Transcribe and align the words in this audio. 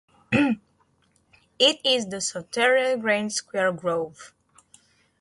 It 1.59 1.79
is 1.85 2.07
the 2.07 2.21
southernmost 2.21 3.03
giant 3.05 3.33
sequoia 3.33 3.71
grove. 3.71 4.33